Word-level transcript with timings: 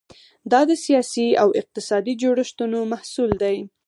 دا 0.51 0.61
د 0.69 0.71
سیاسي 0.85 1.27
او 1.41 1.49
اقتصادي 1.61 2.13
جوړښتونو 2.21 2.79
محصول 2.91 3.31
دی. 3.43 3.57